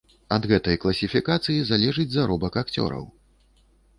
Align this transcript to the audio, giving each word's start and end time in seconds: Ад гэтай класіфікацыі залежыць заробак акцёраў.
Ад 0.35 0.45
гэтай 0.51 0.77
класіфікацыі 0.85 1.67
залежыць 1.71 2.07
заробак 2.15 2.53
акцёраў. 2.65 3.05